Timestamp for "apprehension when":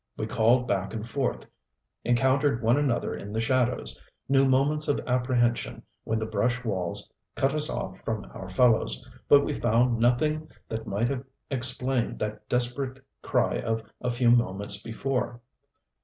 5.05-6.17